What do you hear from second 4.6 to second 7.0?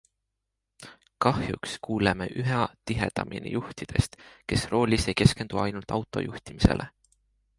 roolis ei keskendu ainult auto juhtimisele.